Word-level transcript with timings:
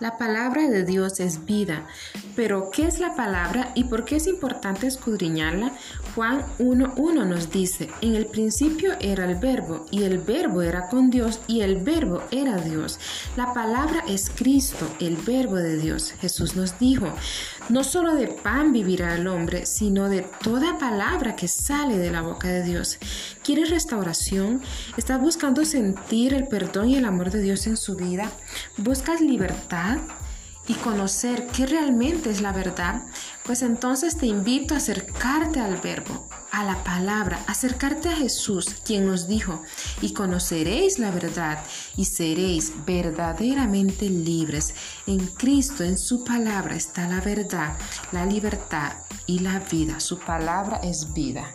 La 0.00 0.16
palabra 0.16 0.68
de 0.68 0.84
Dios 0.84 1.18
es 1.18 1.44
vida. 1.44 1.84
Pero, 2.36 2.70
¿qué 2.70 2.86
es 2.86 3.00
la 3.00 3.16
palabra 3.16 3.72
y 3.74 3.84
por 3.84 4.04
qué 4.04 4.16
es 4.16 4.28
importante 4.28 4.86
escudriñarla? 4.86 5.72
Juan 6.14 6.44
1.1 6.60 7.26
nos 7.26 7.50
dice, 7.50 7.90
en 8.00 8.14
el 8.14 8.26
principio 8.26 8.92
era 9.00 9.24
el 9.28 9.34
verbo 9.36 9.86
y 9.90 10.04
el 10.04 10.18
verbo 10.18 10.62
era 10.62 10.88
con 10.88 11.10
Dios 11.10 11.40
y 11.48 11.62
el 11.62 11.78
verbo 11.78 12.22
era 12.30 12.58
Dios. 12.58 13.00
La 13.36 13.52
palabra 13.52 14.04
es 14.06 14.30
Cristo, 14.30 14.88
el 15.00 15.16
verbo 15.16 15.56
de 15.56 15.76
Dios. 15.78 16.12
Jesús 16.20 16.54
nos 16.54 16.78
dijo, 16.78 17.12
no 17.68 17.82
solo 17.82 18.14
de 18.14 18.28
pan 18.28 18.72
vivirá 18.72 19.16
el 19.16 19.26
hombre, 19.26 19.66
sino 19.66 20.08
de 20.08 20.24
toda 20.42 20.78
palabra 20.78 21.34
que 21.34 21.48
sale 21.48 21.98
de 21.98 22.12
la 22.12 22.22
boca 22.22 22.46
de 22.46 22.62
Dios. 22.62 22.98
¿Quieres 23.42 23.70
restauración? 23.70 24.62
¿Estás 24.96 25.20
buscando 25.20 25.64
sentir 25.64 26.34
el 26.34 26.46
perdón 26.46 26.90
y 26.90 26.96
el 26.96 27.04
amor 27.04 27.32
de 27.32 27.42
Dios 27.42 27.66
en 27.66 27.76
su 27.76 27.96
vida? 27.96 28.30
¿Buscas 28.78 29.20
libertad? 29.20 29.98
y 30.68 30.74
conocer 30.74 31.46
qué 31.46 31.66
realmente 31.66 32.30
es 32.30 32.42
la 32.42 32.52
verdad, 32.52 33.02
pues 33.44 33.62
entonces 33.62 34.18
te 34.18 34.26
invito 34.26 34.74
a 34.74 34.76
acercarte 34.76 35.60
al 35.60 35.78
verbo, 35.78 36.28
a 36.52 36.62
la 36.62 36.84
palabra, 36.84 37.42
acercarte 37.46 38.10
a 38.10 38.16
Jesús, 38.16 38.76
quien 38.84 39.06
nos 39.06 39.26
dijo, 39.26 39.62
y 40.02 40.12
conoceréis 40.12 40.98
la 40.98 41.10
verdad 41.10 41.64
y 41.96 42.04
seréis 42.04 42.72
verdaderamente 42.84 44.10
libres. 44.10 44.74
En 45.06 45.26
Cristo, 45.26 45.84
en 45.84 45.96
su 45.96 46.22
palabra 46.22 46.76
está 46.76 47.08
la 47.08 47.22
verdad, 47.22 47.74
la 48.12 48.26
libertad 48.26 48.92
y 49.26 49.38
la 49.38 49.60
vida. 49.60 50.00
Su 50.00 50.18
palabra 50.18 50.80
es 50.82 51.14
vida. 51.14 51.46